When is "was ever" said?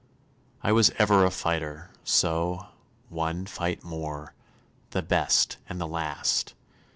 0.71-1.23